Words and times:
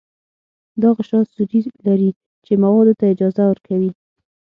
دا 0.81 0.89
غشا 0.97 1.19
سوري 1.33 1.59
لري 1.87 2.09
چې 2.45 2.53
موادو 2.63 2.93
ته 2.99 3.05
اجازه 3.13 3.43
ورکوي. 3.47 3.91